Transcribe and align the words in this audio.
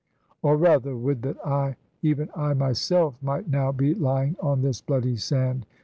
Or 0.41 0.57
rather 0.57 0.95
would 0.97 1.21
that 1.21 1.37
I, 1.45 1.75
even 2.01 2.29
I 2.35 2.55
myself, 2.55 3.21
Might 3.21 3.47
now 3.49 3.71
be 3.71 3.93
lying 3.93 4.35
on 4.39 4.63
this 4.63 4.81
bloody 4.81 5.15
sand. 5.15 5.67